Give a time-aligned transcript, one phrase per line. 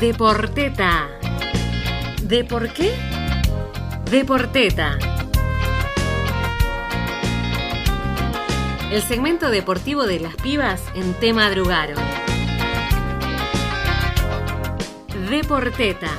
[0.00, 1.08] Deporteta.
[2.22, 2.92] ¿De por qué?
[4.10, 4.98] Deporteta.
[8.92, 11.96] El segmento deportivo de las pibas en Te Madrugaron.
[15.30, 16.10] Deporteta.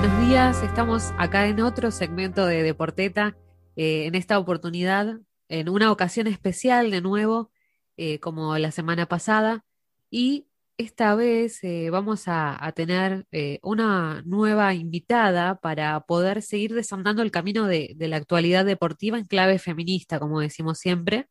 [0.00, 0.62] Buenos días.
[0.62, 3.36] Estamos acá en otro segmento de Deporteta.
[3.74, 7.50] eh, en esta oportunidad, en una ocasión especial de nuevo,
[7.96, 9.64] eh, como la semana pasada.
[10.08, 13.26] Y esta vez eh, vamos a, tener
[13.62, 19.24] una nueva invitada para poder seguir desandando el camino de, de la actualidad deportiva en
[19.24, 21.26] clave feminista, como decimos siempre.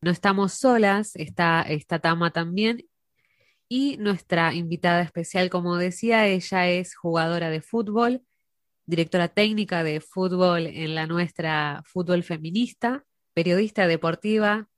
[0.00, 2.84] No estamos solas, está, está Tama también.
[3.72, 8.24] Y nuestra invitada especial, como decía, ella es jugadora de fútbol,
[8.84, 14.68] directora técnica de fútbol en la nuestra Fútbol Feminista, periodista deportiva.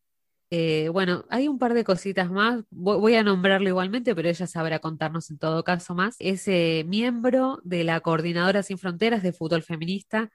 [0.51, 4.79] Eh, bueno, hay un par de cositas más, voy, a nombrarlo igualmente, pero ella sabrá
[4.81, 6.17] contarnos en todo caso más.
[6.19, 10.31] Es eh, miembro de la Coordinadora Sin Fronteras de Fútbol Feminista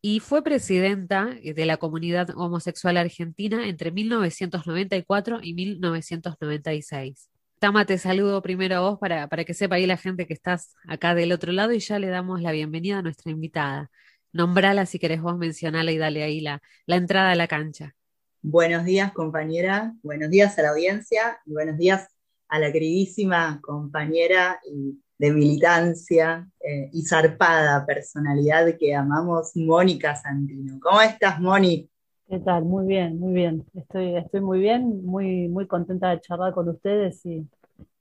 [0.00, 7.30] y fue presidenta eh, de la comunidad homosexual argentina entre 1994 y 1996.
[7.60, 10.74] Tama, te saludo primero a vos para, para que sepa ahí la gente que estás
[10.88, 13.90] acá del otro lado y ya le damos la bienvenida a nuestra invitada.
[14.32, 17.94] Nombrala si querés vos mencionarla y dale ahí la, la entrada a la cancha.
[18.40, 19.92] Buenos días, compañera.
[20.02, 22.08] Buenos días a la audiencia y buenos días
[22.48, 30.80] a la queridísima compañera y de militancia eh, y zarpada personalidad que amamos, Mónica Santino.
[30.80, 31.89] ¿Cómo estás, Moni?
[32.30, 32.64] ¿Qué tal?
[32.64, 33.66] Muy bien, muy bien.
[33.74, 37.44] Estoy, estoy muy bien, muy, muy contenta de charlar con ustedes y,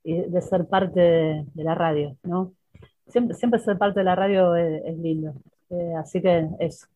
[0.03, 2.53] y de ser parte de, de, la radio, ¿no?
[3.07, 5.33] Siempre, siempre ser parte de la radio es, es lindo.
[5.71, 6.87] Eh, así que es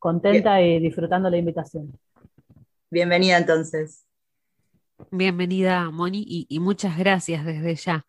[0.00, 0.78] contenta Bien.
[0.78, 1.92] y disfrutando la invitación.
[2.90, 4.04] Bienvenida entonces.
[5.12, 8.04] Bienvenida, Moni, y, y muchas gracias desde ya.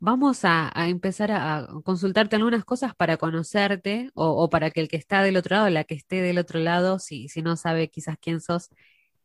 [0.00, 5.22] Vamos a, empezar a, consultarte algunas cosas para conocerte o, para que el que está
[5.24, 8.40] del otro lado, la que esté del otro lado, si, si no sabe quizás quién
[8.40, 8.70] sos,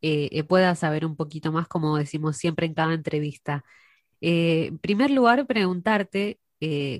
[0.01, 3.63] eh, eh, pueda saber un poquito más, como decimos siempre en cada entrevista.
[4.21, 6.39] Eh, en primer lugar, preguntarte,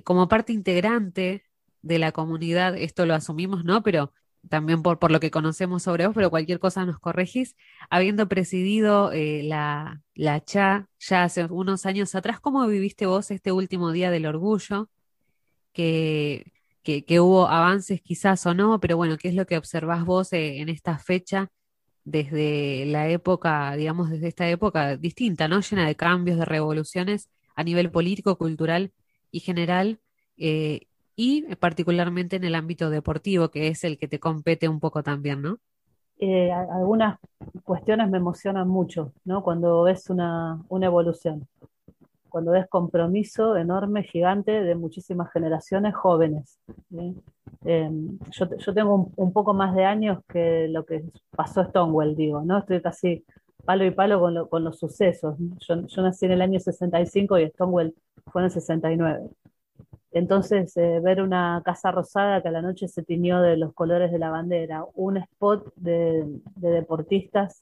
[0.04, 1.44] como parte integrante
[1.82, 3.82] de la comunidad, esto lo asumimos, ¿no?
[3.82, 4.12] Pero
[4.48, 7.56] también por, por lo que conocemos sobre vos, pero cualquier cosa nos corregís,
[7.90, 13.52] habiendo presidido eh, la, la CHA ya hace unos años atrás, ¿cómo viviste vos este
[13.52, 14.90] último día del orgullo?
[15.72, 16.52] Que,
[16.84, 20.60] que, hubo avances quizás o no, pero bueno, ¿qué es lo que observás vos eh,
[20.60, 21.50] en esta fecha
[22.04, 25.60] desde la época, digamos, desde esta época distinta, ¿no?
[25.60, 28.92] Llena de cambios, de revoluciones a nivel político, cultural
[29.30, 30.00] y general.
[30.36, 35.02] Eh, y particularmente en el ámbito deportivo, que es el que te compete un poco
[35.02, 35.58] también, ¿no?
[36.18, 37.18] Eh, algunas
[37.64, 39.42] cuestiones me emocionan mucho, ¿no?
[39.42, 41.46] Cuando ves una, una evolución,
[42.28, 46.58] cuando ves compromiso enorme, gigante de muchísimas generaciones jóvenes.
[46.90, 47.16] ¿sí?
[47.64, 47.90] Eh,
[48.30, 52.42] yo, yo, tengo un, un, poco más de años que lo que pasó Stonewall, digo,
[52.42, 52.58] ¿no?
[52.58, 53.24] Estoy casi
[53.64, 55.36] palo y palo con, lo, con los sucesos.
[55.60, 57.94] Yo, yo nací en el año 65 y Stonewall
[58.30, 59.28] fue en el 69.
[60.14, 64.12] Entonces, eh, ver una casa rosada que a la noche se tiñó de los colores
[64.12, 66.24] de la bandera, un spot de,
[66.56, 67.60] de deportistas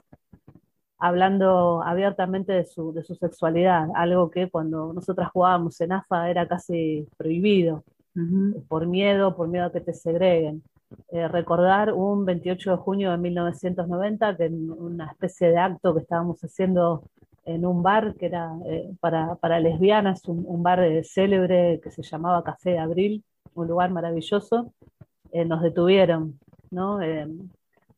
[0.99, 6.47] hablando abiertamente de su, de su, sexualidad, algo que cuando nosotras jugábamos en AFA era
[6.47, 7.83] casi prohibido,
[8.15, 8.69] uh -huh.
[8.69, 10.63] por miedo, por miedo a que te segreguen.
[11.11, 16.03] Eh, recordar un 28 de junio de 1990, que en una especie de acto que
[16.03, 17.03] estábamos haciendo
[17.45, 21.91] en un bar que era eh, para, para, lesbianas, un, un bar eh, célebre que
[21.91, 24.73] se llamaba Café de Abril, un lugar maravilloso,
[25.33, 26.39] eh, nos detuvieron,
[26.71, 26.99] ¿no?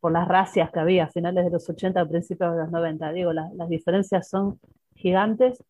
[0.01, 3.13] por las racias que había a finales de los 80, principios de los 90.
[3.13, 4.59] Digo, la, las diferencias son
[4.95, 5.63] gigantes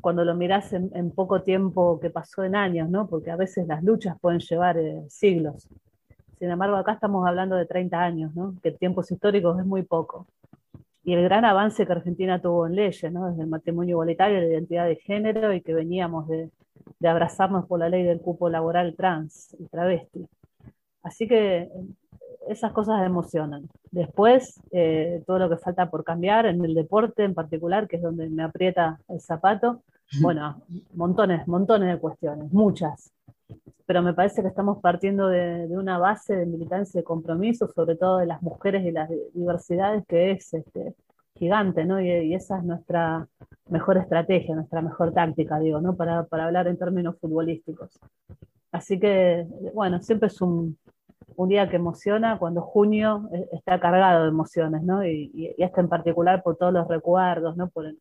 [0.00, 3.06] cuando lo mirás en, en, poco tiempo que pasó en años, ¿no?
[3.06, 4.78] Porque a veces las luchas pueden llevar
[5.08, 5.68] siglos.
[6.38, 8.54] Sin embargo, acá estamos hablando de 30 años, ¿no?
[8.62, 10.26] Que tiempos históricos es muy poco
[11.04, 13.28] y el gran avance que Argentina tuvo en leyes, ¿no?
[13.28, 16.50] desde el matrimonio igualitario, la identidad de género y que veníamos de,
[16.98, 20.26] de, abrazarnos por la ley del cupo laboral trans y travesti.
[21.02, 21.70] Así que
[22.48, 23.68] esas cosas emocionan.
[23.90, 28.02] Después, eh, todo lo que falta por cambiar en el deporte en particular, que es
[28.02, 29.82] donde me aprieta el zapato,
[30.20, 30.62] bueno,
[30.94, 33.12] montones, montones de cuestiones, muchas.
[33.86, 37.68] Pero me parece que estamos partiendo de, de, una base de militancia y de compromiso,
[37.68, 40.94] sobre todo de las mujeres y las diversidades, que es este,
[41.34, 42.00] gigante, ¿no?
[42.00, 43.28] Y, y, esa es nuestra
[43.68, 45.96] mejor estrategia, nuestra mejor táctica, digo, ¿no?
[45.96, 47.98] Para, para hablar en términos futbolísticos.
[48.72, 50.78] Así que, bueno, siempre es un,
[51.48, 55.04] día que emociona cuando junio eh, está cargado de emociones, ¿no?
[55.04, 57.68] Y, y, este en particular por todos los recuerdos, ¿no?
[57.68, 57.98] Por el,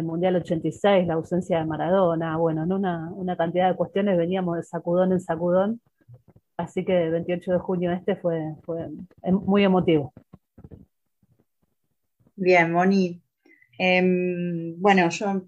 [0.00, 5.12] Mundial 86, la ausencia de Maradona, bueno, en una, cantidad de cuestiones veníamos de sacudón
[5.12, 5.80] en sacudón,
[6.56, 8.88] así que el 28 de junio este fue, fue
[9.30, 10.12] muy emotivo.
[12.36, 13.22] Bien, Moni.
[13.78, 15.42] Em, bueno, yo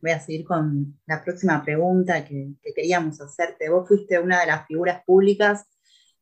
[0.00, 3.68] voy a seguir con la próxima pregunta que, queríamos hacerte.
[3.68, 5.66] Vos fuiste una de las figuras públicas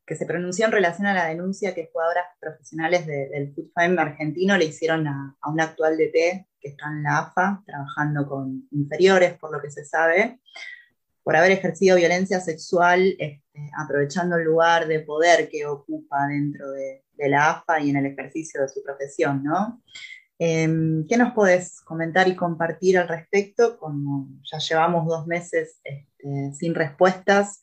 [0.05, 4.65] que se pronunció en relación a la denuncia que jugadoras profesionales del FUTFAM argentino le
[4.65, 9.61] hicieron a, un actual DT que está en la AFA, trabajando con inferiores, por lo
[9.61, 10.41] que se sabe,
[11.23, 17.05] por haber ejercido violencia sexual, este, aprovechando el lugar de poder que ocupa dentro de,
[17.29, 19.83] la AFA y en el ejercicio de su profesión, ¿no?
[20.39, 23.77] Em, ¿Qué nos podés comentar y compartir al respecto?
[23.77, 27.61] Como ya llevamos dos meses este, sin respuestas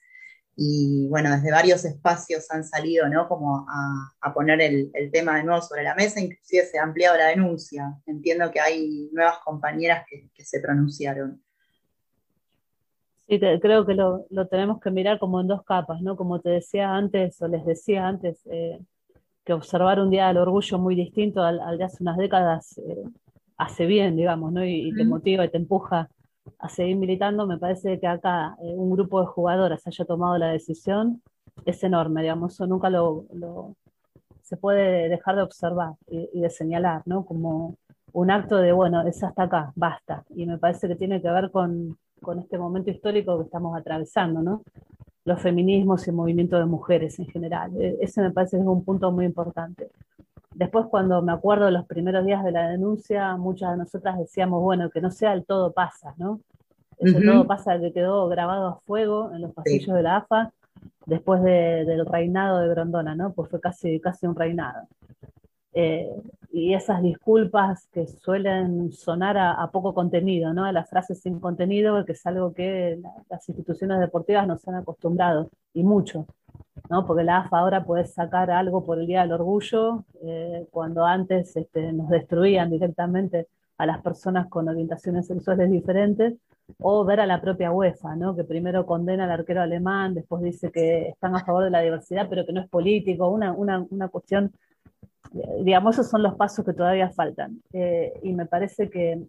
[0.57, 3.28] y bueno, desde varios espacios han salido, ¿no?
[3.28, 7.28] Como a, poner el, tema de nuevo sobre la mesa, inclusive se ha ampliado la
[7.28, 7.94] denuncia.
[8.06, 11.42] Entiendo que hay nuevas compañeras que, se pronunciaron.
[13.28, 16.16] Sí, creo que lo, tenemos que mirar como en dos capas, ¿no?
[16.16, 18.80] Como te decía antes, o les decía antes, eh,
[19.44, 23.04] que observar un día del orgullo muy distinto al, de hace unas décadas eh,
[23.58, 24.66] hace bien, digamos, ¿no?
[24.66, 26.10] Y, te motiva y te empuja
[26.60, 27.48] a seguir militando.
[27.48, 31.22] Me parece que acá eh, un grupo de jugadoras haya tomado la decisión
[31.66, 33.26] es enorme, digamos, eso nunca lo,
[34.42, 37.26] se puede dejar de observar y, de señalar, ¿no?
[37.26, 37.78] Como
[38.12, 40.26] un acto de, bueno, es hasta acá, basta.
[40.36, 44.42] Y me parece que tiene que ver con, con este momento histórico que estamos atravesando,
[44.42, 44.64] ¿no?
[45.26, 47.72] los feminismos y el movimiento de mujeres en general.
[47.82, 49.90] E, ese me parece que es un punto muy importante.
[50.56, 54.62] Después, cuando me acuerdo de los primeros días de la denuncia, muchas de nosotras decíamos,
[54.62, 56.40] bueno, que no sea el todo pasa, ¿no?
[56.98, 60.54] Ese todo pasa que quedó grabado a fuego en los pasillos de la AFA
[61.06, 63.34] después del reinado de Grondona, ¿no?
[63.34, 64.88] Pues fue casi, casi un reinado.
[65.74, 66.10] Eh,
[66.54, 70.63] y esas disculpas que suelen sonar a, poco contenido, ¿no?
[70.63, 72.98] A las frases sin contenido, que es algo que
[73.30, 76.28] las instituciones deportivas nos han acostumbrado, y mucho,
[76.90, 77.06] ¿no?
[77.06, 81.56] Porque la AFA ahora puede sacar algo por el Día del Orgullo, eh, cuando antes
[81.56, 83.48] este, nos destruían directamente
[83.78, 86.36] a las personas con orientaciones sexuales diferentes,
[86.80, 88.36] o ver a la propia UEFA, ¿no?
[88.36, 92.28] que primero condena al arquero alemán, después dice que están a favor de la diversidad,
[92.30, 94.52] pero que no es político, una, una, una cuestión
[95.60, 97.62] digamos, esos son los pasos que todavía faltan.
[97.74, 99.22] Eh, y me parece que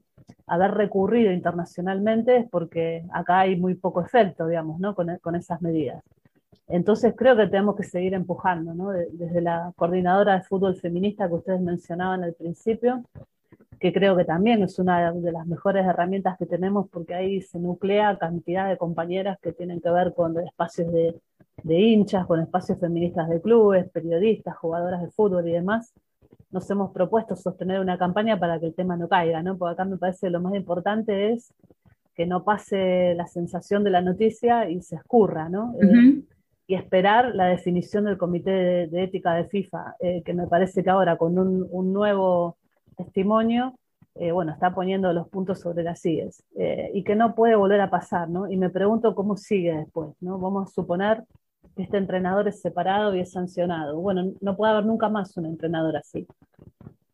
[0.46, 4.94] haber recurrido internacionalmente es porque acá hay muy poco efecto, digamos, ¿no?
[4.94, 6.02] con, con esas medidas.
[6.68, 8.90] Entonces creo que tenemos que seguir empujando, ¿no?
[8.90, 13.04] desde la coordinadora de fútbol feminista que ustedes mencionaban al principio,
[13.78, 17.58] que creo que también es una de las mejores herramientas que tenemos porque ahí se
[17.58, 23.28] nuclea cantidad de compañeras que tienen que ver con espacios de hinchas, con espacios feministas
[23.28, 25.92] de clubes, periodistas, jugadoras de fútbol y demás,
[26.50, 29.56] nos hemos propuesto sostener una campaña para que el tema no caiga, ¿no?
[29.56, 31.52] Porque acá me parece que lo más importante es
[32.14, 35.74] que no pase la sensación de la noticia y se escurra, ¿no?
[36.66, 38.50] Y esperar la definición del Comité
[38.88, 42.56] de, Ética de FIFA, eh, que me parece que ahora con un, nuevo
[42.96, 43.78] testimonio,
[44.14, 46.42] eh, bueno, está poniendo los puntos sobre las sillas
[46.94, 48.50] y que no puede volver a pasar, ¿no?
[48.50, 50.38] Y me pregunto cómo sigue después, ¿no?
[50.38, 51.24] Vamos a suponer
[51.76, 53.98] este entrenador es separado y es sancionado.
[54.00, 56.26] Bueno, no puede haber nunca más un entrenador así.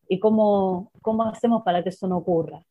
[0.08, 2.62] ¿Y cómo, cómo hacemos para que eso no ocurra?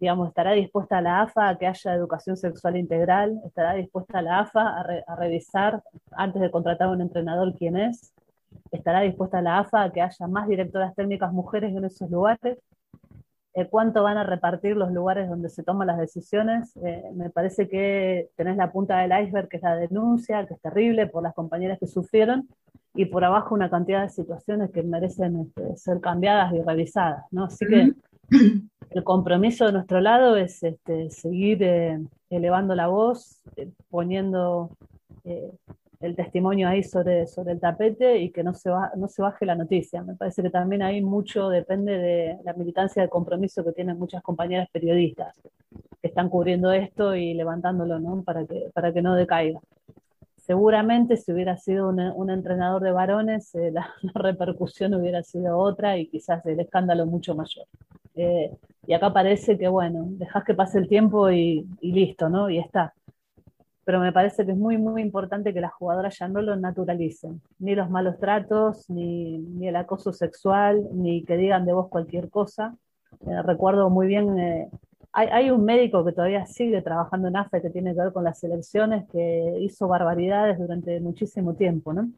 [0.00, 3.38] Digamos, ¿estará dispuesta la AFA a que haya educación sexual integral?
[3.44, 8.14] ¿Estará dispuesta la AFA a, revisar antes de contratar a un entrenador quién es?
[8.72, 12.58] ¿Estará dispuesta la AFA a que haya más directoras técnicas mujeres en esos lugares?
[13.52, 16.74] Eh, cuánto van a repartir los lugares donde se toman las decisiones.
[16.82, 20.60] Eh, me parece que tenés la punta del iceberg, que es la denuncia, que es
[20.62, 22.48] terrible por las compañeras que sufrieron,
[22.94, 27.24] y por abajo una cantidad de situaciones que merecen este, ser cambiadas y revisadas.
[27.30, 27.44] ¿no?
[27.44, 27.92] Así que
[28.90, 33.42] el compromiso de nuestro lado es este, seguir eh, elevando la voz,
[33.88, 34.70] poniendo
[36.00, 39.44] el testimonio ahí sobre, sobre el tapete y que no se, va, no se baje
[39.44, 40.02] la noticia.
[40.02, 44.22] Me parece que también ahí mucho depende de la militancia de compromiso que tienen muchas
[44.22, 45.38] compañeras periodistas
[46.00, 48.22] que están cubriendo esto y levantándolo ¿no?
[48.22, 49.60] para, que, para que no decaiga.
[50.50, 56.08] Seguramente si hubiera sido un, entrenador de varones, eh, la, repercusión hubiera sido otra y
[56.08, 57.66] quizás el escándalo mucho mayor.
[58.16, 58.50] Eh,
[58.84, 62.50] y acá parece que, bueno, dejas que pase el tiempo y, y listo, ¿no?
[62.50, 62.92] Y está
[63.84, 67.40] pero me parece que es muy, muy importante que las jugadoras ya no lo naturalicen,
[67.60, 72.28] ni los malos tratos, ni, ni el acoso sexual, ni que digan de vos cualquier
[72.28, 72.76] cosa.
[73.26, 74.70] Eh, recuerdo muy bien
[75.16, 78.24] eh, hay, un médico que todavía sigue trabajando en AFE que tiene que ver con
[78.24, 82.10] las elecciones, que hizo barbaridades durante muchísimo tiempo, ¿no?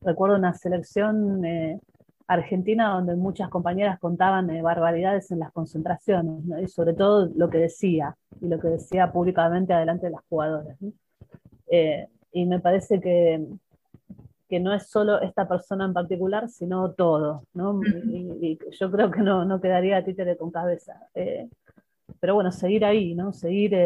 [0.00, 1.80] Recuerdo una selección eh,
[2.26, 7.58] argentina donde muchas compañeras contaban eh, barbaridades en las concentraciones, y sobre todo lo que
[7.58, 10.76] decía, y lo que decía públicamente adelante de las jugadoras.
[11.70, 13.46] Eh, y me parece que,
[14.48, 17.80] que no es solo esta persona en particular, sino todo, ¿no?
[17.82, 21.08] Y, yo creo que no, no quedaría títere con cabeza.
[21.14, 21.48] Eh,
[22.24, 23.34] pero bueno, seguir ahí, ¿no?
[23.34, 23.76] Seguir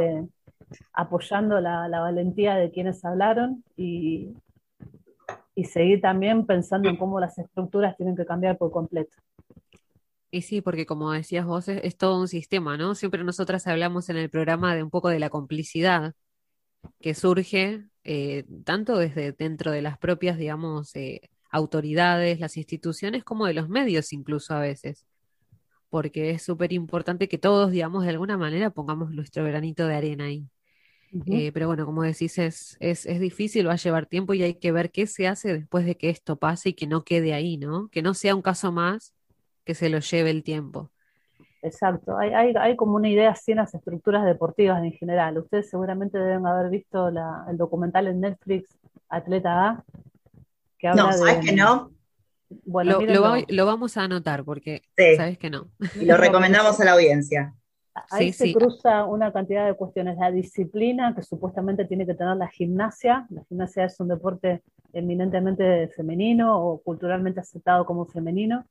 [0.92, 4.32] apoyando la, la, valentía de quienes hablaron y,
[5.56, 9.16] y seguir también pensando en cómo las estructuras tienen que cambiar por completo.
[10.30, 12.94] Y sí, porque como decías vos, es, todo un sistema, ¿no?
[12.94, 16.14] Siempre nosotras hablamos en el programa de un poco de la complicidad
[17.00, 23.46] que surge eh, tanto desde dentro de las propias, digamos, eh, autoridades, las instituciones, como
[23.46, 25.04] de los medios incluso a veces.
[25.90, 30.24] Porque es súper importante que todos, digamos, de alguna manera pongamos nuestro granito de arena
[30.24, 30.48] ahí.
[31.26, 34.56] Eh, pero bueno, como decís, es, es, es, difícil, va a llevar tiempo y hay
[34.56, 37.56] que ver qué se hace después de que esto pase y que no quede ahí,
[37.56, 37.88] ¿no?
[37.88, 39.14] Que no sea un caso más
[39.64, 40.90] que se lo lleve el tiempo.
[41.62, 45.38] Exacto, hay, hay, hay como una idea así en las estructuras deportivas en general.
[45.38, 48.78] Ustedes seguramente deben haber visto la, el documental en Netflix
[49.08, 49.84] Atleta A.
[50.78, 51.90] Que habla no, ¿sabes que no?
[52.64, 54.82] Bueno, lo, lo, vamos a anotar porque
[55.16, 55.68] sabes que no.
[56.00, 57.54] Y lo recomendamos a la audiencia.
[58.10, 60.16] Ahí se cruza una cantidad de cuestiones.
[60.18, 63.26] La disciplina que supuestamente tiene que tener la gimnasia.
[63.30, 64.62] La gimnasia es un deporte
[64.92, 68.64] eminentemente femenino o culturalmente aceptado como femenino,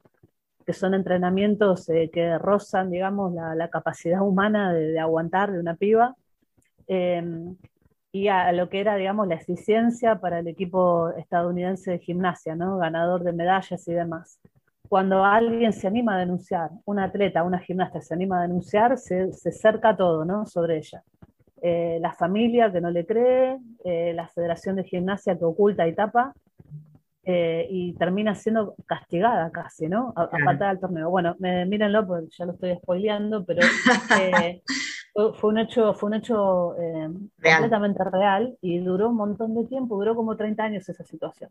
[0.66, 6.16] que son entrenamientos eh, que rozan, digamos, la, capacidad humana de, aguantar de una piba.
[6.88, 7.56] Em,
[8.22, 12.78] y a lo que era, digamos, la eficiencia para el equipo estadounidense de gimnasia, ¿no?
[12.78, 14.40] Ganador de medallas y demás
[14.88, 19.34] cuando alguien se anima a denunciar, un atleta, una gimnasta se anima a denunciar, se,
[19.34, 20.46] se cerca todo ¿no?
[20.46, 21.04] sobre ella.
[21.62, 25.94] Eh, la familia que no le cree, eh, la Federación de Gimnasia que oculta y
[25.94, 26.34] tapa,
[27.24, 30.14] eh, y termina siendo castigada casi, ¿no?
[30.16, 31.10] A, falta del torneo.
[31.10, 33.62] Bueno, mírenlo, porque ya lo estoy spoileando, pero
[35.34, 36.76] fue, un hecho, fue un hecho
[37.42, 41.50] completamente real y duró un montón de tiempo, duró como 30 años esa situación.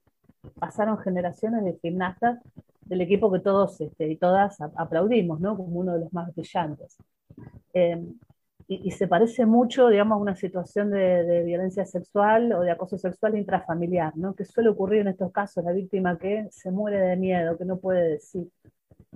[0.59, 2.39] Pasaron generaciones de gimnastas
[2.83, 5.57] del equipo que todos este, y todas aplaudimos, ¿no?
[5.57, 6.97] Como uno de los más brillantes.
[7.75, 8.15] Em,
[8.69, 13.37] y, se parece mucho, digamos, a una situación de, violencia sexual o de acoso sexual
[13.37, 14.35] intrafamiliar, ¿no?
[14.35, 17.79] Que suele ocurrir en estos casos, la víctima que se muere de miedo, que no
[17.79, 18.49] puede decir,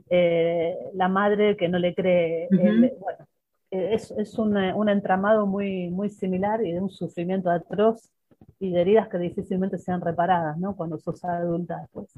[0.08, 3.29] eh, la madre que no le cree, bueno, eh,
[3.70, 8.10] es, es un, un, entramado muy, muy similar y de un sufrimiento atroz
[8.58, 10.76] y de heridas que difícilmente sean reparadas, ¿no?
[10.76, 12.10] Cuando sos adulta después.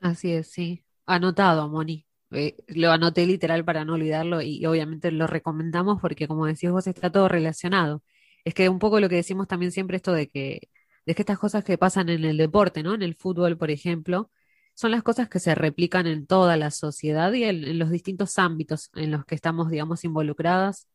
[0.00, 0.84] Así es, sí.
[1.06, 2.06] Anotado, Moni.
[2.32, 6.86] Eh, lo anoté literal para no olvidarlo y, obviamente lo recomendamos porque como decís vos
[6.86, 8.02] está todo relacionado.
[8.44, 10.68] Es que un poco lo que decimos también siempre esto de que,
[11.04, 12.94] de que estas cosas que pasan en el deporte, ¿no?
[12.94, 14.30] En el fútbol, por ejemplo,
[14.76, 18.90] son las cosas que se replican en toda la sociedad y en, los distintos ámbitos
[18.94, 20.88] en los que estamos, digamos, involucradas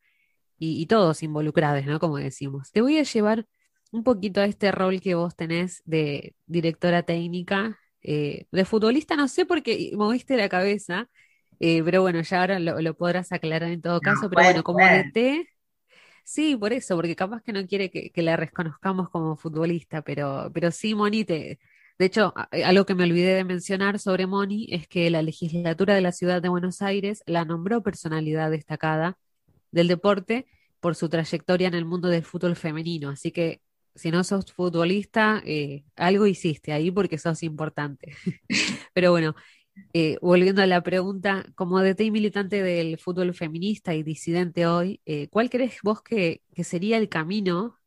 [0.57, 1.99] y, y todos involucrados, ¿no?
[1.99, 2.71] Como decimos.
[2.71, 3.45] Te voy a llevar
[3.91, 9.27] un poquito a este rol que vos tenés de directora técnica eh, de futbolista no
[9.27, 11.07] sé porque moviste la cabeza,
[11.59, 15.47] eh, pero bueno, ya ahora lo, podrás aclarar en todo caso, pero bueno, como DT,
[16.23, 20.71] sí, por eso, porque capaz que no quiere que, la reconozcamos como futbolista, pero, pero
[20.71, 21.25] sí, Moni,
[21.99, 25.95] de hecho, eh, algo que me olvidé de mencionar sobre Moni es que la legislatura
[25.95, 29.17] de la ciudad de Buenos Aires la nombró personalidad destacada
[29.71, 30.47] del deporte
[30.79, 33.61] por su trayectoria en el mundo del fútbol femenino, así que
[33.95, 38.13] si no sos futbolista, eh, algo hiciste ahí porque sos importante.
[38.93, 39.35] Pero bueno,
[39.93, 45.01] eh, volviendo a la pregunta, como DT y militante del fútbol feminista y disidente hoy,
[45.05, 47.77] eh, ¿cuál crees vos que, sería el camino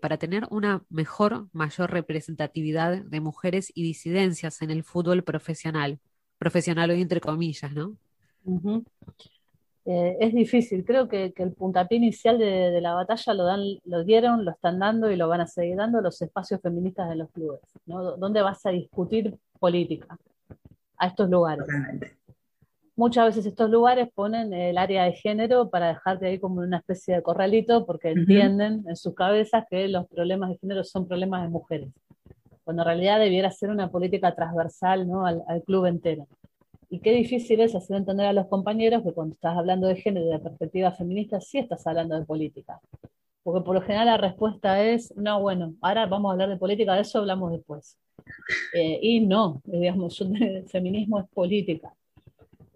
[0.00, 5.98] para tener una mejor, mayor representatividad de mujeres y disidencias en el fútbol profesional?
[6.38, 7.96] Profesional hoy entre comillas, ¿no?
[9.90, 10.84] Eh, es difícil.
[10.84, 15.10] Creo que, el puntapié inicial de, la batalla lo, dan, lo dieron, lo están dando
[15.10, 17.60] y lo van a seguir dando los espacios feministas de los clubes.
[17.86, 18.18] ¿no?
[18.18, 20.18] ¿Dónde vas a discutir política?
[20.98, 21.64] A estos lugares.
[22.98, 27.14] Muchas veces estos lugares ponen el área de género para dejarte ahí como una especie
[27.14, 31.48] de corralito porque entienden en sus cabezas que los problemas de género son problemas de
[31.48, 31.90] mujeres,
[32.64, 35.24] cuando en realidad debiera ser una política transversal ¿no?
[35.24, 36.26] al club entero.
[36.90, 40.26] Y qué difícil es hacer entender a los compañeros que cuando estás hablando de género
[40.26, 42.80] y de perspectiva feminista, sí estás hablando de política.
[43.44, 46.94] Porque por lo general la respuesta es, no, bueno, ahora vamos a hablar de política,
[46.94, 47.96] de eso hablamos después.
[48.74, 51.94] Eh, y no, digamos, el feminismo es política.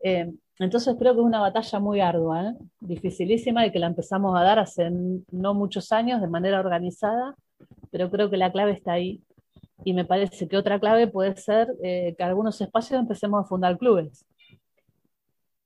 [0.02, 2.54] Eh, entonces creo que es una batalla muy ardua, ¿eh?
[2.80, 4.90] dificilísima y que la empezamos a dar hace
[5.30, 7.34] no muchos años de manera organizada,
[7.90, 9.22] pero creo que la clave está ahí.
[9.84, 13.78] Y me parece que otra clave puede ser eh, que algunos espacios empecemos a fundar
[13.78, 14.24] clubes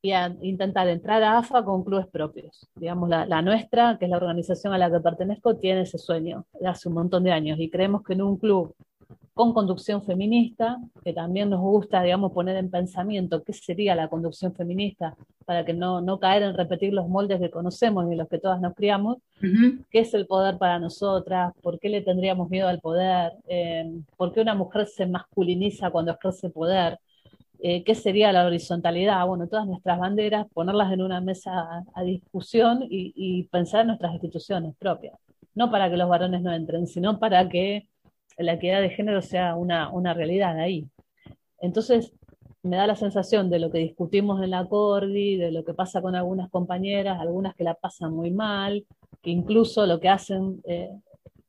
[0.00, 2.68] y a intentar entrar a AFA con clubes propios.
[2.76, 6.46] Digamos, la, la, nuestra, que es la organización a la que pertenezco, tiene ese sueño
[6.60, 8.74] de hace un montón de años y creemos que en un club
[9.36, 14.54] con conducción feminista, que también nos gusta, digamos, poner en pensamiento qué sería la conducción
[14.54, 15.14] feminista
[15.44, 18.38] para que no, no caer en repetir los moldes que conocemos y en los que
[18.38, 19.18] todas nos criamos,
[19.90, 24.32] qué es el poder para nosotras, por qué le tendríamos miedo al poder, eh, por
[24.32, 26.98] qué una mujer se masculiniza cuando ejerce poder,
[27.58, 32.84] eh, qué sería la horizontalidad, bueno, todas nuestras banderas, ponerlas en una mesa a, discusión
[32.84, 35.18] y, y pensar en nuestras instituciones propias,
[35.54, 37.86] no para que los varones no entren, sino para que
[38.38, 40.88] la equidad de género sea una, una realidad ahí.
[41.60, 42.12] Entonces,
[42.62, 46.02] me da la sensación de lo que discutimos en la Cordi, de lo que pasa
[46.02, 48.84] con algunas compañeras, algunas que la pasan muy mal,
[49.22, 50.90] que incluso lo que hacen eh,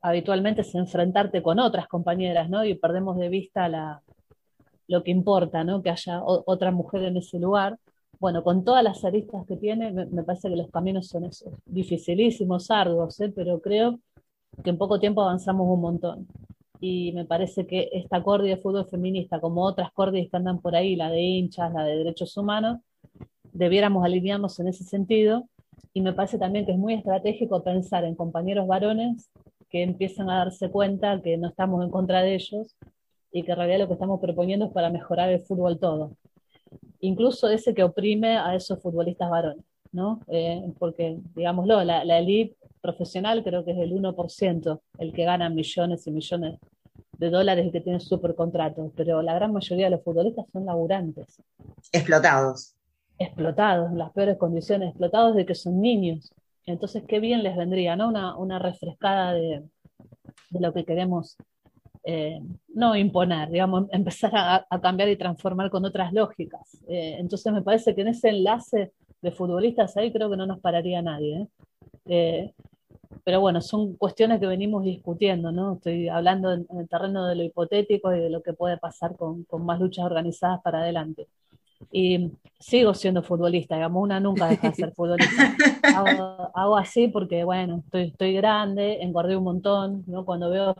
[0.01, 2.63] habitualmente es enfrentarte con otras compañeras, ¿no?
[2.63, 4.01] Y perdemos de vista la,
[4.87, 5.81] lo que importa, ¿no?
[5.81, 7.77] Que haya otra mujer en ese lugar.
[8.19, 12.71] Bueno, con todas las aristas que tiene, me, parece que los caminos son esos, dificilísimos,
[12.71, 13.31] arduos, ¿eh?
[13.35, 13.99] pero creo
[14.63, 16.27] que en poco tiempo avanzamos un montón
[16.79, 20.75] y me parece que esta cordia de fútbol feminista, como otras cordias que andan por
[20.75, 22.79] ahí, la de hinchas, la de derechos humanos,
[23.51, 25.47] debiéramos alinearnos en ese sentido.
[25.93, 29.31] Y me parece también que es muy estratégico pensar en compañeros varones
[29.69, 32.75] que empiezan a darse cuenta que no estamos en contra de ellos
[33.31, 36.11] y que en realidad lo que estamos proponiendo es para mejorar el fútbol todo.
[36.99, 40.19] Incluso ese que oprime a esos futbolistas varones, ¿no?
[40.27, 42.55] Eh, porque, digámoslo, la, la elite
[42.87, 46.59] profesional creo que es el 1% el que gana millones y millones
[47.17, 50.65] de dólares y que tiene súper contratos, pero la gran mayoría de los futbolistas son
[50.65, 51.41] laburantes.
[51.91, 52.75] Explotados.
[53.19, 56.31] Explotados, en las peores condiciones, explotados de que son niños.
[56.65, 58.09] Entonces, qué bien les vendría, ¿no?
[58.09, 59.63] Una, una refrescada de,
[60.51, 61.35] de, lo que queremos,
[62.03, 62.39] eh,
[62.73, 66.77] no imponer, digamos, empezar a, a, cambiar y transformar con otras lógicas.
[66.87, 70.59] Eh, entonces, me parece que en ese enlace de futbolistas ahí creo que no nos
[70.59, 71.47] pararía nadie.
[72.07, 72.53] ¿eh?
[73.23, 75.73] Pero bueno, son cuestiones que venimos discutiendo, ¿no?
[75.73, 79.43] Estoy hablando en, el terreno de lo hipotético y de lo que puede pasar con,
[79.43, 81.27] con, más luchas organizadas para adelante.
[81.91, 85.55] Y sigo siendo futbolista, digamos, una nunca deja de ser futbolista.
[85.95, 90.25] hago, hago, así porque, bueno, estoy, estoy grande, engordé un montón, ¿no?
[90.25, 90.75] Cuando veo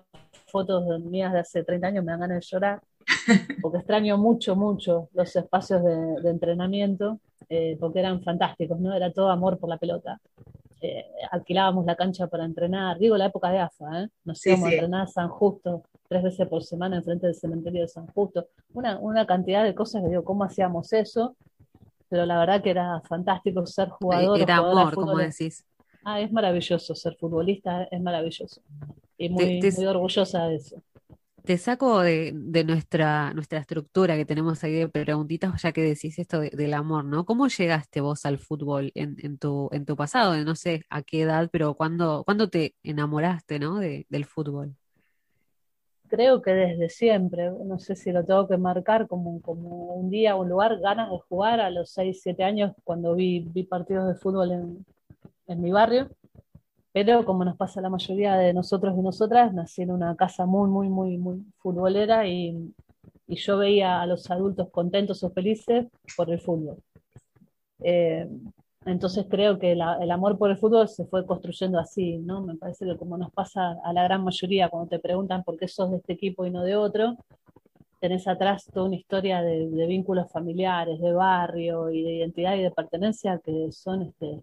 [0.47, 2.81] fotos mías de hace 30 años me dan ganas de llorar,
[3.61, 8.93] porque extraño mucho, mucho los espacios de, de entrenamiento, eh, porque eran fantásticos, ¿no?
[8.93, 10.19] Era todo amor por la pelota.
[10.81, 14.09] Eh, alquilábamos la cancha para entrenar, digo la época de AFA, ¿eh?
[14.25, 17.87] nos íbamos a entrenar a San Justo tres veces por semana enfrente del cementerio de
[17.87, 21.35] San Justo, una, una cantidad de cosas que digo, ¿cómo hacíamos eso?
[22.09, 24.39] Pero la verdad que era fantástico ser jugador.
[24.39, 25.65] Era amor, como decís.
[26.03, 28.61] Ah, es maravilloso ser futbolista, es maravilloso.
[29.17, 30.81] Y muy, muy orgullosa de eso
[31.47, 32.33] te saco de,
[32.65, 37.25] nuestra, nuestra estructura que tenemos ahí de preguntitas, ya que decís esto del amor, ¿no?
[37.25, 40.35] ¿Cómo llegaste vos al fútbol en, tu, en tu pasado?
[40.43, 43.79] No sé a qué edad, pero ¿cuándo, te enamoraste, ¿no?
[43.79, 44.75] del fútbol?
[46.09, 50.35] Creo que desde siempre, no sé si lo tengo que marcar como, como un día,
[50.35, 54.15] un lugar, ganas de jugar a los 6, 7 años cuando vi, vi partidos de
[54.15, 54.85] fútbol en,
[55.47, 56.09] en mi barrio
[57.05, 60.47] pero como nos pasa a la mayoría de nosotros y nosotras, nací en una casa
[60.47, 62.73] muy, muy, muy, muy futbolera y,
[63.27, 66.77] y yo veía a los adultos contentos o felices por el fútbol.
[67.83, 68.27] Eh,
[68.87, 72.41] entonces creo que la, el amor por el fútbol se fue construyendo así, ¿no?
[72.41, 75.67] Me parece que como nos pasa a la gran mayoría cuando te preguntan por qué
[75.67, 77.15] sos de este equipo y no de otro,
[77.99, 82.63] tenés atrás toda una historia de, de vínculos familiares, de barrio y de identidad y
[82.63, 84.41] de pertenencia que son este,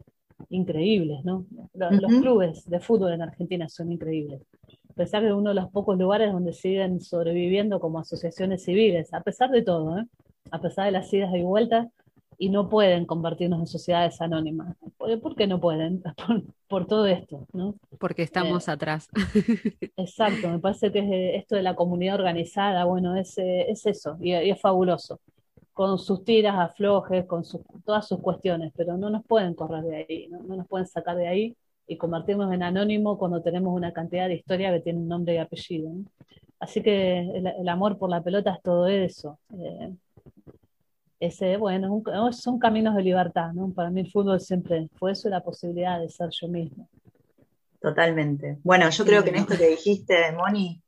[0.50, 1.46] increíbles, ¿no?
[1.74, 4.42] Los, clubes de fútbol en Argentina son increíbles.
[4.90, 9.20] A pesar de uno de los pocos lugares donde siguen sobreviviendo como asociaciones civiles, a
[9.22, 10.06] pesar de todo, ¿eh?
[10.50, 11.88] a pesar de las idas y vueltas,
[12.36, 14.76] y no pueden convertirnos en sociedades anónimas.
[14.96, 16.02] ¿Por, qué no pueden?
[16.68, 17.76] Por, todo esto, ¿no?
[17.98, 19.08] Porque estamos eh, atrás.
[19.96, 24.60] Exacto, me parece que esto de la comunidad organizada, bueno, es, es eso, y es
[24.60, 25.20] fabuloso
[25.74, 27.42] con sus tiras, aflojes, con
[27.84, 30.38] todas sus cuestiones, pero no nos pueden correr de ahí, ¿no?
[30.56, 31.56] nos pueden sacar de ahí
[31.86, 35.38] y convertirnos en anónimo cuando tenemos una cantidad de historia que tiene un nombre y
[35.38, 35.90] apellido.
[36.60, 39.38] Así que el, amor por la pelota es todo eso.
[39.58, 39.92] Eh,
[41.18, 43.70] ese, bueno, son caminos de libertad, ¿no?
[43.70, 46.88] Para mí el fútbol siempre fue eso, la posibilidad de ser yo mismo.
[47.80, 48.58] Totalmente.
[48.62, 50.80] Bueno, yo creo que en esto que dijiste, Moni,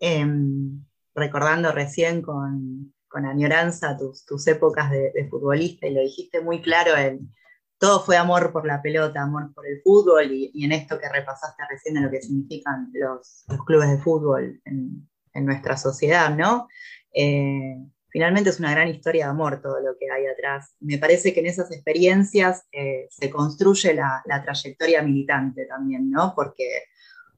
[0.00, 6.96] em, recordando recién con, añoranza tus, tus épocas de, futbolista y lo dijiste muy claro,
[6.96, 7.30] en,
[7.78, 11.64] todo fue amor por la pelota, amor por el fútbol y, en esto que repasaste
[11.68, 16.68] recién de lo que significan los, clubes de fútbol en, nuestra sociedad, ¿no?
[17.14, 17.74] Eh,
[18.08, 20.74] finalmente es una gran historia de amor todo lo que hay atrás.
[20.78, 26.34] Me parece que en esas experiencias eh, se construye la, la, trayectoria militante también, ¿no?
[26.36, 26.84] Porque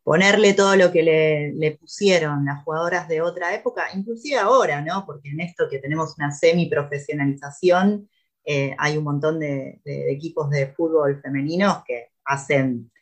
[0.04, 5.04] ponerle todo lo que le, pusieron las jugadoras de otra época, inclusive ahora, ¿no?
[5.06, 8.08] Porque en esto que tenemos una semi-profesionalización,
[8.44, 12.92] eh, hay un montón de, equipos de fútbol femeninos que hacen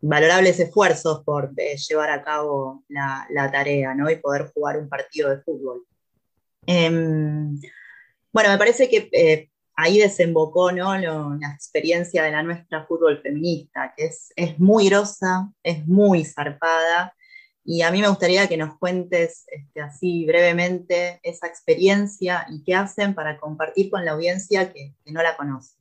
[0.00, 4.08] valorables esfuerzos por eh, llevar a cabo la, tarea, ¿no?
[4.08, 5.84] Y poder jugar un partido de fútbol.
[6.64, 7.60] Em,
[8.32, 10.96] bueno, me parece que eh, ahí desembocó ¿no?
[10.96, 17.14] la experiencia de la nuestra fútbol feminista, que es, muy grosa, es muy zarpada,
[17.64, 22.74] y a mí me gustaría que nos cuentes este, así brevemente esa experiencia y qué
[22.74, 25.76] hacen para compartir con la audiencia que, no la conoce.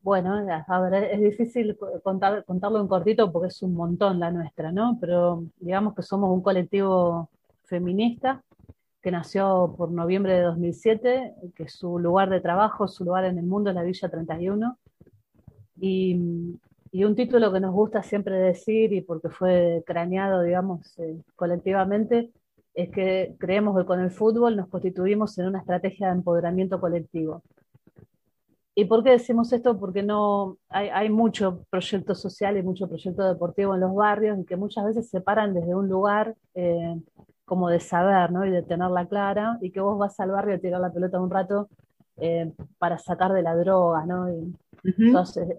[0.00, 0.34] Bueno,
[0.68, 4.98] a ver, es difícil contar, contarlo en cortito porque es un montón la nuestra, ¿no?
[5.00, 7.30] Pero digamos que somos un colectivo
[7.64, 8.42] feminista
[9.04, 13.44] que nació por noviembre de 2007, que su lugar de trabajo, su lugar en el
[13.44, 14.78] mundo es la Villa 31.
[15.78, 22.30] Y, un título que nos gusta siempre decir, y porque fue craneado, digamos, eh, colectivamente,
[22.72, 27.42] es que creemos que con el fútbol nos constituimos en una estrategia de empoderamiento colectivo.
[28.74, 29.78] ¿Y por qué decimos esto?
[29.78, 34.46] Porque no hay, hay, mucho proyecto social y mucho proyecto deportivo en los barrios y
[34.46, 36.96] que muchas veces se paran desde un lugar eh,
[37.44, 38.44] como de saber, ¿no?
[38.44, 41.30] Y de tenerla clara, y que vos vas al barrio a tirar la pelota un
[41.30, 41.68] rato
[42.16, 44.30] eh, para sacar de la droga, ¿no?
[44.30, 44.54] Y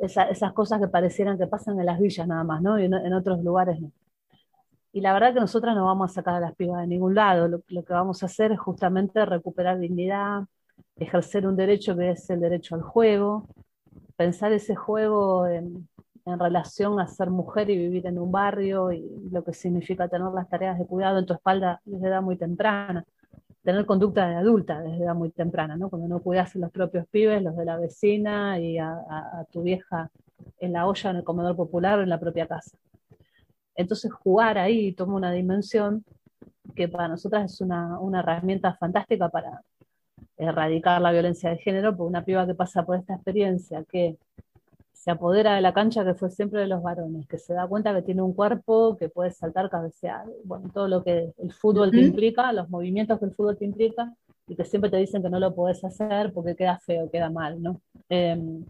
[0.01, 2.79] esas cosas que parecieran que pasan en las villas nada más, ¿no?
[2.79, 3.91] Y en, otros lugares no.
[4.93, 7.47] Y la verdad que nosotras no vamos a sacar a las pibas de ningún lado,
[7.47, 10.43] lo, lo que vamos a hacer es justamente recuperar dignidad,
[10.95, 13.47] ejercer un derecho que es el derecho al juego,
[14.15, 15.87] pensar ese juego en,
[16.25, 20.27] en relación a ser mujer y vivir en un barrio y lo que significa tener
[20.33, 23.05] las tareas de cuidado en tu espalda desde edad muy temprana,
[23.63, 25.89] tener conducta de adulta desde edad muy temprana, ¿no?
[25.89, 30.09] Cuando no cuidas a los propios pibes, los de la vecina y a, tu vieja
[30.59, 32.75] en la olla, en el comedor popular o en la propia casa.
[33.75, 36.03] Entonces jugar ahí toma una dimensión
[36.75, 39.61] que para nosotras es una, una herramienta fantástica para
[40.37, 44.17] erradicar la violencia de género, porque una piba que pasa por esta experiencia, que
[44.95, 47.93] se apodera de la cancha que fue siempre de los varones, que se da cuenta
[47.93, 52.01] que tiene un cuerpo que puede saltar, cabecear, bueno, todo lo que el fútbol te
[52.01, 54.13] implica, los movimientos que el fútbol te implica,
[54.47, 57.61] y que siempre te dicen que no lo puedes hacer porque queda feo, queda mal,
[57.61, 57.81] ¿no?
[58.09, 58.63] Em,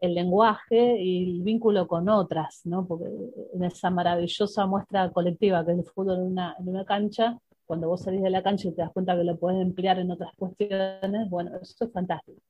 [0.00, 2.86] el lenguaje y el vínculo con otras, ¿no?
[2.86, 3.06] Porque
[3.54, 7.88] en esa maravillosa muestra colectiva que es el fútbol en una, en una cancha, cuando
[7.88, 10.34] vos salís de la cancha y te das cuenta que lo puedes emplear en otras
[10.36, 12.40] cuestiones, bueno, eso es fantástico.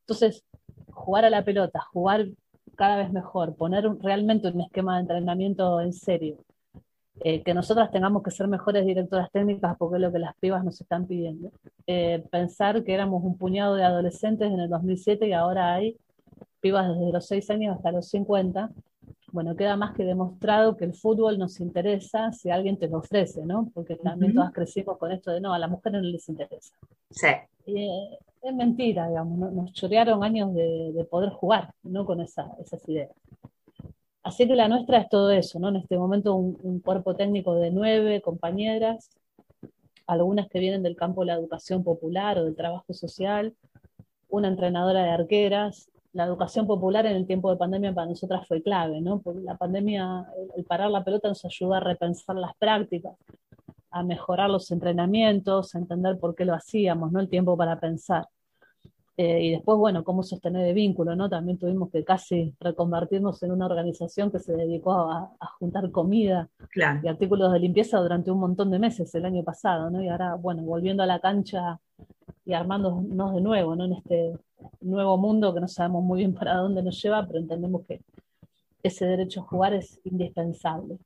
[0.00, 0.44] Entonces,
[0.96, 2.26] jugar a la pelota, jugar
[2.74, 6.38] cada vez mejor, poner realmente un esquema de entrenamiento en serio,
[7.20, 10.64] eh, que nosotras tengamos que ser mejores directoras técnicas porque es lo que las pibas
[10.64, 11.50] nos están pidiendo.
[11.86, 15.96] Eh, pensar que éramos un puñado de adolescentes en el 2007 y ahora hay
[16.60, 18.70] pibas desde los 6 años hasta los 50.
[19.32, 23.44] Bueno, queda más que demostrado que el fútbol nos interesa si alguien te lo ofrece,
[23.44, 23.70] ¿no?
[23.74, 26.74] Porque también todas crecimos con esto de no, a las mujeres no les interesa.
[27.10, 27.28] Sí.
[27.66, 32.04] Eh, es mentira, digamos, nos chorearon años de, poder jugar, ¿no?
[32.06, 32.48] Con esas
[32.86, 33.10] ideas.
[34.22, 35.68] Así que la nuestra es todo eso, ¿no?
[35.68, 39.10] En este momento un, cuerpo técnico de nueve compañeras,
[40.06, 43.54] algunas que vienen del campo de la educación popular o del trabajo social,
[44.28, 45.90] una entrenadora de arqueras.
[46.12, 49.20] La educación popular en el tiempo de pandemia para nosotras fue clave, ¿no?
[49.20, 53.14] Porque la pandemia, el parar la pelota nos ayuda a repensar las prácticas,
[53.90, 57.20] a mejorar los entrenamientos, a entender por qué lo hacíamos, ¿no?
[57.20, 58.26] El tiempo para pensar.
[59.18, 61.30] Eh, y después, bueno, cómo sostener el vínculo, ¿no?
[61.30, 66.50] También tuvimos que casi reconvertirnos en una organización que se dedicó a, juntar comida
[67.02, 70.02] y artículos de limpieza durante un montón de meses el año pasado, ¿no?
[70.02, 71.80] Y ahora, bueno, volviendo a la cancha
[72.44, 73.86] y armándonos de nuevo, ¿no?
[73.86, 74.34] En este
[74.82, 78.02] nuevo mundo que no sabemos muy bien para dónde nos lleva, pero entendemos que
[78.82, 80.98] ese derecho a jugar es indispensable.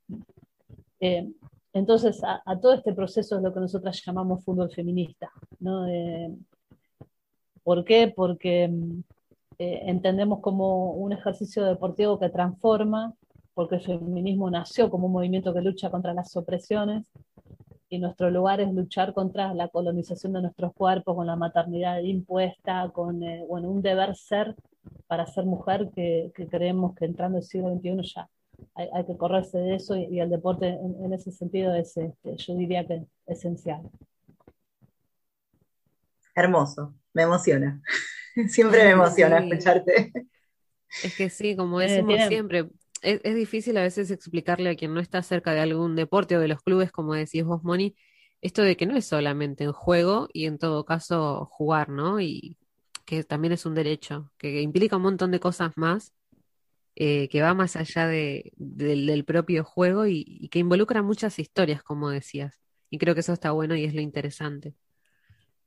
[0.99, 1.31] Eh,
[1.73, 5.87] entonces, a, todo este proceso es lo que nosotras llamamos fútbol feminista, ¿no?
[5.87, 6.35] Eh,
[7.63, 8.13] ¿Por qué?
[8.15, 9.03] Porque mm,
[9.59, 13.15] eh, entendemos como un ejercicio deportivo que transforma,
[13.55, 17.05] porque el feminismo nació como un movimiento que lucha contra las opresiones
[17.91, 22.89] y nuestro lugar es luchar contra la colonización de nuestros cuerpos, con la maternidad impuesta,
[22.91, 24.55] con eh, bueno, un deber ser
[25.09, 28.29] para ser mujer que, creemos que entrando el siglo XXI ya
[28.75, 32.87] hay, que correrse de eso y, el deporte en, ese sentido es, este, yo diría
[32.87, 33.83] que esencial.
[36.35, 37.83] Hermoso, me emociona.
[38.49, 40.13] Siempre me emociona escucharte.
[41.03, 42.69] Es que sí, como eh, decimos siempre,
[43.03, 46.49] es, difícil a veces explicarle a quien no está cerca de algún deporte o de
[46.49, 47.95] los clubes, como decís vos, Moni,
[48.41, 52.21] esto de que no es solamente en juego y en todo caso jugar, ¿no?
[52.21, 52.59] Y
[53.05, 56.13] que también es un derecho, que implica un montón de cosas más,
[56.97, 62.11] eh, que va más allá de, del propio juego y, que involucra muchas historias, como
[62.11, 62.61] decías.
[62.91, 64.75] Y creo que eso está bueno y es lo interesante.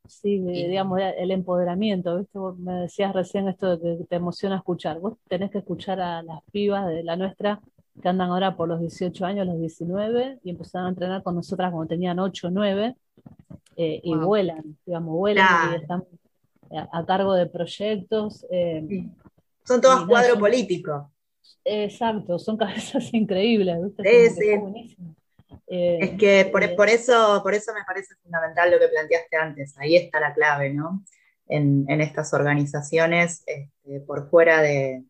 [0.08, 2.38] Sí, digamos, el empoderamiento, ¿viste?
[2.58, 5.00] me decías recién esto de que te emociona escuchar.
[5.00, 7.62] Vos tenés que escuchar a las pibas de la nuestra
[8.02, 11.72] que andan ahora por los 18 años, los 19, y empezaron a entrenar con nosotras
[11.72, 12.96] cuando tenían 8 o 9,
[13.78, 16.04] eh, y vuelan, digamos, vuelan y están
[16.92, 18.46] a, cargo de proyectos.
[18.50, 19.08] Eh,
[19.63, 21.12] son todos cuadro político.
[21.63, 24.30] Exacto, son cabezas increíbles, ¿viste?
[24.30, 24.98] Sí, sí.
[25.76, 29.76] Eh, es que por, por, eso, por eso me parece fundamental lo que planteaste antes,
[29.80, 31.04] ahí está la clave, ¿no?
[31.48, 35.04] En, en estas organizaciones, este, por fuera de,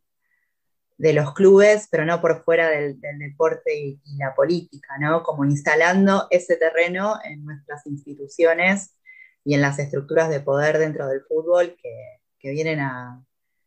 [0.98, 5.22] de, los clubes, pero no por fuera del, deporte y, la política, ¿no?
[5.22, 8.96] Como instalando ese terreno en nuestras instituciones
[9.44, 13.22] y en las estructuras de poder dentro del fútbol que, que vienen a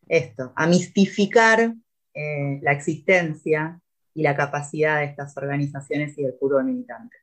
[0.08, 1.74] esto, a mistificar
[2.14, 3.82] eh, la existencia
[4.16, 7.18] y la capacidad de estas organizaciones y del fútbol militante.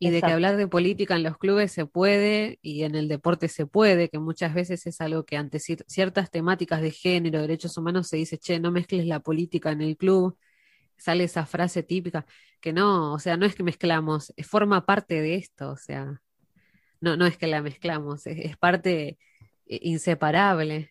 [0.00, 3.46] Y de que hablar de política en los clubes se puede y en el deporte
[3.46, 8.08] se puede, que muchas veces es algo que ante ciertas temáticas de género, derechos humanos,
[8.08, 10.36] se dice, che, no mezcles la política en el club.
[10.98, 12.26] Sale esa frase típica,
[12.60, 16.20] que no, o sea, no es que mezclamos, forma parte de esto, o sea,
[17.00, 19.16] no, no es que la mezclamos, es parte
[19.66, 20.90] eh, inseparable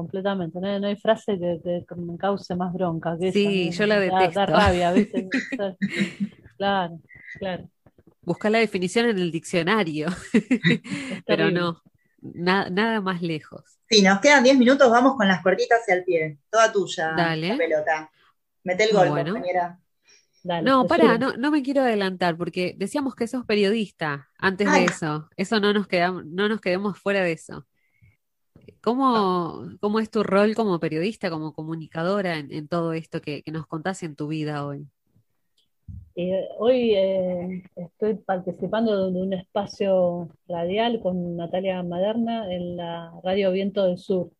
[0.00, 0.58] completamente.
[0.58, 3.18] No hay, frase que, me cause más bronca.
[3.18, 4.40] Que sí, yo la detesto.
[4.40, 5.28] Da, rabia, ¿viste?
[6.56, 6.98] claro,
[7.38, 7.68] claro.
[8.22, 10.08] Busca la definición en el diccionario,
[11.26, 11.82] pero no,
[12.22, 13.62] nada más lejos.
[13.88, 16.38] Sí, nos quedan 10 minutos, vamos con las cortitas y al pie.
[16.48, 17.48] Toda tuya, Dale.
[17.48, 18.10] la pelota.
[18.64, 19.78] Mete el gol, compañera.
[20.62, 25.28] no, pará, no, no, me quiero adelantar, porque decíamos que sos periodista antes de eso.
[25.36, 27.66] Eso no nos quedamos, no nos quedemos fuera de eso.
[28.80, 34.02] ¿Cómo, ¿Cómo, es tu rol como periodista, como comunicadora en, todo esto que, nos contás
[34.02, 34.86] en tu vida hoy?
[36.16, 43.52] Eh, hoy eh, estoy participando de un espacio radial con Natalia Maderna en la Radio
[43.52, 44.30] Viento del Sur,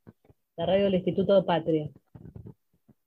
[0.56, 1.90] la radio del Instituto de Patria.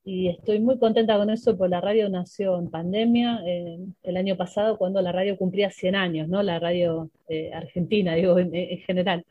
[0.05, 4.35] Y estoy muy contenta con eso, porque la radio nació en pandemia eh, el año
[4.35, 6.43] pasado, cuando la radio cumplía 100 años, ¿no?
[6.43, 7.09] La radio
[7.53, 9.25] argentina, digo, en, en general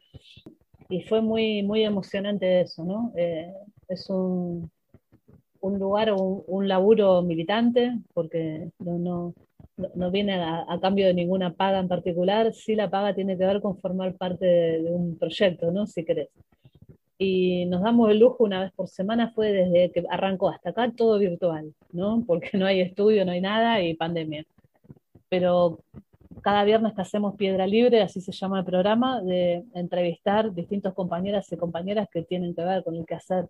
[0.92, 3.12] y fue muy, muy emocionante eso, ¿no?
[3.16, 3.50] Eh,
[3.88, 4.70] es un,
[5.60, 9.32] un lugar, un, un, laburo militante, porque no,
[9.94, 13.62] no, viene a, cambio de ninguna paga en particular, sí la paga tiene que ver
[13.62, 15.86] con formar parte de, un proyecto, ¿no?
[15.86, 16.28] Si querés.
[17.16, 20.92] Y nos damos el lujo una vez por semana, fue desde que arrancó hasta acá
[20.94, 22.22] todo virtual, ¿no?
[22.26, 24.44] Porque no hay estudio, no hay nada y pandemia.
[25.30, 25.78] Pero
[26.42, 31.50] cada viernes que hacemos Piedra Libre, así se llama el programa, de entrevistar distintos compañeras
[31.52, 33.48] y compañeras que tienen que ver con el quehacer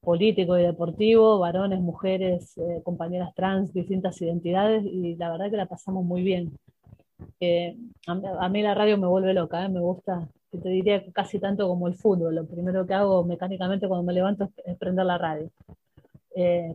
[0.00, 5.66] político y deportivo, varones, mujeres, eh, compañeras trans, distintas identidades, y la verdad que la
[5.66, 6.56] pasamos muy bien.
[7.40, 11.66] Eh, a, mí la radio me vuelve loca, eh, me gusta, te diría casi tanto
[11.66, 12.36] como el fútbol.
[12.36, 15.50] Lo primero que hago mecánicamente cuando me levanto es, prender la radio.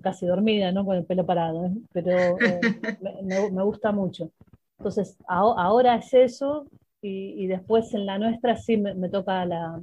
[0.01, 0.85] casi dormida, ¿no?
[0.85, 2.11] Con el pelo parado, pero
[3.51, 4.29] me gusta mucho.
[4.83, 6.67] Entonces, ahora es eso
[7.01, 9.79] y, después en la nuestra sí me, toca la,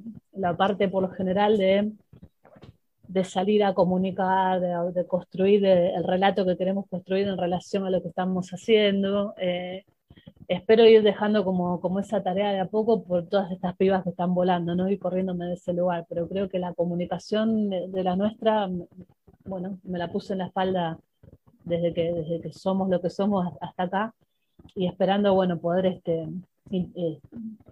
[0.59, 1.91] parte por lo general de,
[3.09, 8.03] de salir a comunicar, de, construir el relato que queremos construir en relación a lo
[8.03, 9.33] que estamos haciendo.
[9.39, 9.87] Eh,
[10.49, 14.11] espero ir dejando como, como esa tarea de a poco por todas estas pibas que
[14.11, 14.91] están volando, ¿no?
[14.91, 18.69] Y corriéndome de ese lugar, pero creo que la comunicación de, la nuestra,
[19.47, 20.99] bueno, me la puse en la espalda
[21.65, 24.15] desde que, desde que somos lo que somos hasta acá
[24.75, 26.29] y esperando, bueno, poder este,
[26.73, 27.21] eh,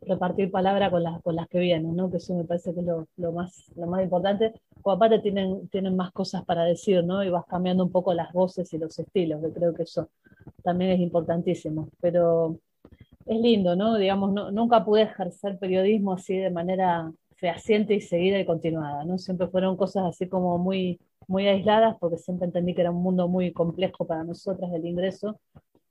[0.03, 2.11] repartir palabra con las, con las que vienen, ¿no?
[2.11, 4.55] Que eso me parece que es lo, más, lo más importante.
[4.83, 7.22] O aparte tienen, tienen más cosas para decir, ¿no?
[7.22, 10.09] Y vas cambiando un poco las voces y los estilos, que creo que eso
[10.62, 11.88] también es importantísimo.
[12.01, 12.59] Pero
[13.27, 13.96] es lindo, ¿no?
[13.96, 19.18] Digamos, nunca pude ejercer periodismo así de manera fehaciente y seguida y continuada, ¿no?
[19.18, 23.29] Siempre fueron cosas así como muy, muy aisladas, porque siempre entendí que era un mundo
[23.29, 25.38] muy complejo para nosotras el ingreso,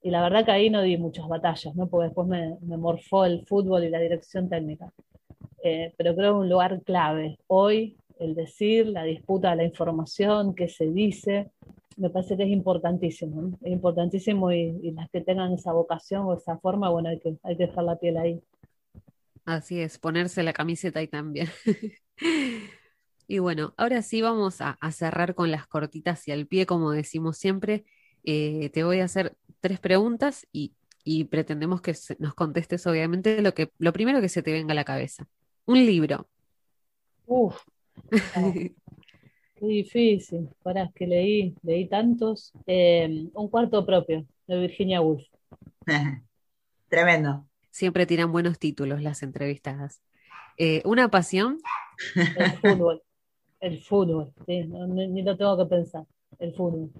[0.01, 1.87] y la verdad que ahí no di muchas batallas, ¿no?
[1.87, 4.91] porque después me, morfó el fútbol y la dirección técnica.
[5.63, 7.39] Eh, pero creo que un lugar clave.
[7.47, 11.51] Hoy, el decir, la disputa la información, qué se dice,
[11.97, 13.57] me parece que es importantísimo.
[13.61, 17.57] Es importantísimo y, las que tengan esa vocación o esa forma, bueno, hay que, hay
[17.57, 18.41] que dejar la piel ahí.
[19.45, 21.47] Así es, ponerse la camiseta ahí también.
[23.27, 27.37] y bueno, ahora sí vamos a, cerrar con las cortitas y al pie, como decimos
[27.37, 27.85] siempre.
[28.29, 30.73] Eh, te voy a hacer tres preguntas y,
[31.29, 34.83] pretendemos que nos contestes, obviamente, lo, que, lo primero que se te venga a la
[34.83, 35.25] cabeza.
[35.65, 36.27] Un libro.
[37.25, 37.57] Uf.
[39.55, 40.49] qué difícil.
[40.61, 42.51] Para que leí, leí tantos.
[42.65, 45.23] Eh, un cuarto propio, de Virginia Woolf.
[46.89, 47.47] Tremendo.
[47.71, 50.01] Siempre tiran buenos títulos las entrevistadas.
[50.57, 51.59] Eh, ¿Una pasión?
[52.13, 53.01] El fútbol.
[53.61, 56.03] El fútbol, sí, ni, lo tengo que pensar.
[56.39, 56.91] El fútbol.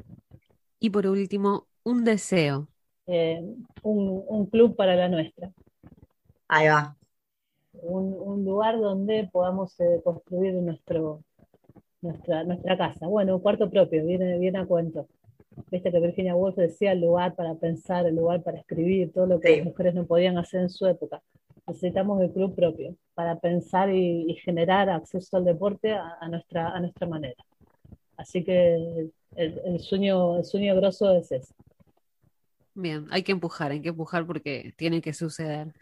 [0.80, 2.68] Y por último, un deseo.
[3.08, 3.42] Eh,
[3.84, 5.52] un, club para la nuestra.
[6.48, 6.96] Ahí va.
[7.74, 11.24] Un, lugar donde podamos eh, construir nuestro,
[12.02, 13.08] nuestra, nuestra casa.
[13.08, 15.08] Bueno, un cuarto propio, viene, viene a cuento.
[15.72, 19.40] Viste que Virginia Woolf decía el lugar para pensar, el lugar para escribir, todo lo
[19.40, 21.22] que las mujeres no podían hacer en su época.
[21.66, 27.08] Necesitamos el club propio para pensar y, generar acceso al deporte a, nuestra, a nuestra
[27.08, 27.44] manera.
[28.16, 31.54] Así que el, sueño, el sueño grosso es ese.
[32.74, 35.74] Bien, hay que empujar, hay que empujar porque tiene que suceder.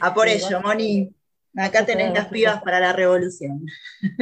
[0.00, 1.14] A por ello, Moni.
[1.54, 3.66] Acá tenés las pibas para la revolución.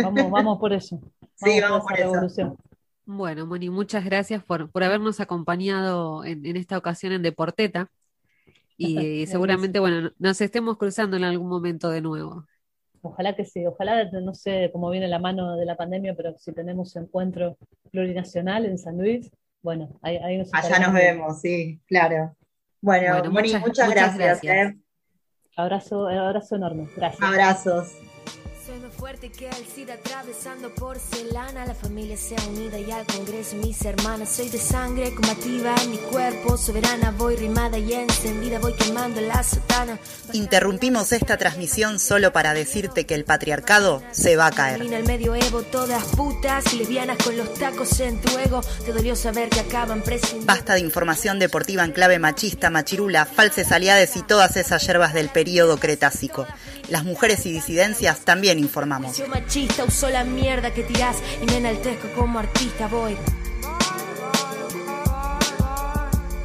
[0.03, 1.01] Vamos, vamos por eso.
[1.37, 2.13] sí, vamos por, eso.
[2.13, 2.57] Revolución.
[3.05, 7.91] Bueno, Moni, muchas gracias por, habernos acompañado en, esta ocasión en Deporteta.
[8.77, 12.47] Y seguramente, bueno, nos estemos cruzando en algún momento de nuevo.
[13.03, 16.53] Ojalá que sí, ojalá, no sé cómo viene la mano de la pandemia, pero si
[16.53, 17.57] tenemos encuentro
[17.91, 19.31] plurinacional en San Luis,
[19.63, 22.37] bueno, ahí, nos Allá nos vemos, sí, claro.
[22.81, 24.45] Bueno, Moni, muchas, gracias.
[24.45, 24.77] ¿eh?
[25.57, 26.89] Abrazo, abrazo enorme.
[26.97, 27.23] Gracias.
[27.23, 27.95] Abrazos
[29.01, 31.65] fuerte que el SIDA atravesando porcelana.
[31.65, 34.29] La familia sea unida y al Congreso mis hermanas.
[34.29, 37.11] Soy de sangre combativa en mi cuerpo, soberana.
[37.17, 39.99] Voy rimada y encendida, voy quemando la sotana.
[40.35, 44.83] Interrumpimos esta transmisión solo para decirte que el patriarcado se va a caer.
[44.83, 48.61] En el medioevo, todas putas lesbianas con los tacos en tu ego.
[48.85, 50.47] Te dolió saber que acaban prescindiendo.
[50.47, 55.31] Basta de información deportiva en clave machista, machirula, falses aliades y todas esas hierbas del
[55.31, 56.47] período cretácico.
[56.91, 59.17] Las mujeres y disidencias también informamos.
[59.29, 63.17] machista usó la mierda que tirás y me enaltezco como artista voy.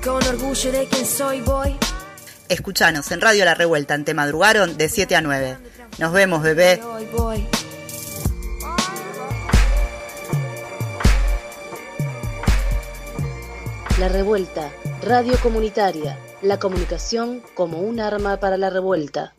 [0.03, 1.75] Con orgullo de quien soy voy.
[2.47, 5.57] Escuchanos en Radio La Revuelta, ante madrugaron de 7 a 9.
[5.97, 6.79] Nos vemos, bebé.
[13.99, 14.69] La Revuelta,
[15.01, 19.35] radio comunitaria, la comunicación como un arma para la revuelta.